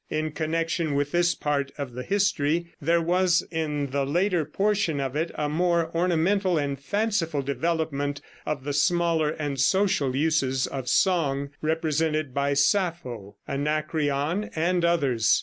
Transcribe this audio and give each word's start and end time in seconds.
In 0.09 0.31
connection 0.31 0.95
with 0.95 1.11
this 1.11 1.35
part 1.35 1.71
of 1.77 1.93
the 1.93 2.01
history, 2.01 2.73
there 2.81 3.03
was 3.03 3.45
in 3.51 3.91
the 3.91 4.03
later 4.03 4.45
portion 4.45 4.99
of 4.99 5.15
it 5.15 5.29
a 5.35 5.47
more 5.47 5.91
ornamental 5.95 6.57
and 6.57 6.79
fanciful 6.79 7.43
development 7.43 8.19
of 8.43 8.63
the 8.63 8.73
smaller 8.73 9.29
and 9.29 9.59
social 9.59 10.15
uses 10.15 10.65
of 10.65 10.89
song, 10.89 11.51
represented 11.61 12.33
by 12.33 12.55
Sappho, 12.55 13.35
Anacreon 13.47 14.49
and 14.55 14.83
others. 14.83 15.39